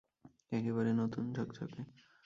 একেবারে 0.51 0.91
নতুন, 0.93 1.23
ঝকঝকে। 1.33 1.81